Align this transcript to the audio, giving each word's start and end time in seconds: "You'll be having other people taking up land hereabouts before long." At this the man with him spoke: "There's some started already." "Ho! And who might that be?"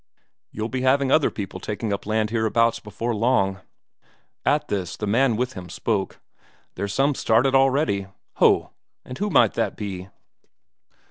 "You'll 0.51 0.67
be 0.67 0.81
having 0.81 1.11
other 1.11 1.29
people 1.29 1.59
taking 1.59 1.93
up 1.93 2.07
land 2.07 2.31
hereabouts 2.31 2.79
before 2.79 3.13
long." 3.13 3.59
At 4.43 4.67
this 4.67 4.97
the 4.97 5.05
man 5.05 5.35
with 5.35 5.53
him 5.53 5.69
spoke: 5.69 6.19
"There's 6.73 6.91
some 6.91 7.13
started 7.13 7.53
already." 7.53 8.07
"Ho! 8.37 8.71
And 9.05 9.15
who 9.19 9.29
might 9.29 9.53
that 9.53 9.75
be?" 9.77 10.09